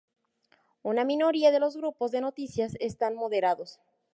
Una 0.81 1.05
minoría 1.05 1.51
de 1.51 1.59
los 1.59 1.77
grupos 1.77 2.09
de 2.09 2.21
noticias 2.21 2.73
están 2.79 3.13
moderados. 3.15 3.79